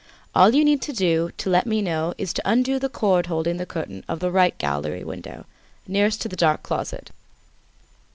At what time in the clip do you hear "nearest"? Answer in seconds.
5.87-6.21